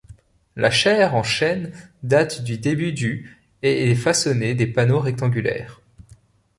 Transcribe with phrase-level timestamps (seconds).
[0.55, 5.79] La chaire en chêne date du début du et est façonnée des panneaux rectangulaires.